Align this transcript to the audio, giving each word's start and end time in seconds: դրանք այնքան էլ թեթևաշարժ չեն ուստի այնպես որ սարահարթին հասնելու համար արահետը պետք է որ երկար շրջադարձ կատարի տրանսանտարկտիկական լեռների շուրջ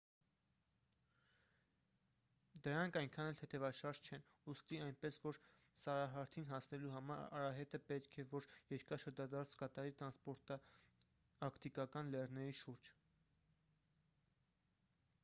դրանք 2.67 2.95
այնքան 3.01 3.27
էլ 3.31 3.35
թեթևաշարժ 3.41 3.99
չեն 4.07 4.23
ուստի 4.53 4.79
այնպես 4.85 5.17
որ 5.25 5.37
սարահարթին 5.81 6.47
հասնելու 6.53 6.93
համար 6.95 7.21
արահետը 7.41 7.79
պետք 7.91 8.17
է 8.23 8.25
որ 8.31 8.47
երկար 8.75 9.01
շրջադարձ 9.05 9.53
կատարի 9.63 9.93
տրանսանտարկտիկական 10.01 12.09
լեռների 12.17 12.57
շուրջ 12.63 12.89